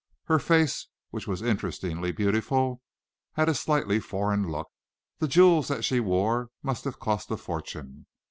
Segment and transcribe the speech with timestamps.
[0.23, 2.81] Her face, which was interestingly beautiful,
[3.33, 4.69] had a slightly foreign look.
[5.19, 8.07] The jewels that she wore must have cost a fortune.